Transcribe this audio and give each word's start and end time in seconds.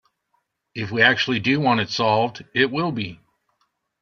If 0.73 0.89
we 0.89 1.03
actually 1.03 1.39
do 1.41 1.59
want 1.59 1.79
it 1.79 1.91
solved, 1.91 2.43
it 2.55 2.71
will 2.71 2.91
be. 2.91 3.19